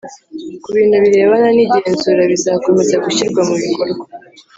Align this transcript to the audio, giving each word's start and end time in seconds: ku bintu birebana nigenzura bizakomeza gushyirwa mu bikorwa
ku 0.63 0.67
bintu 0.75 0.95
birebana 1.03 1.49
nigenzura 1.55 2.21
bizakomeza 2.31 2.95
gushyirwa 3.05 3.41
mu 3.47 3.55
bikorwa 3.63 4.03